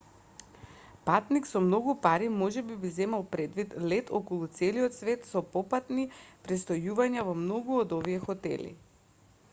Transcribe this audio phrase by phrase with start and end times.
[1.09, 6.09] патник со многу пари можеби би земал предвид лет околу целиот свет со попатни
[6.49, 8.77] престојувања во многу од овие хотели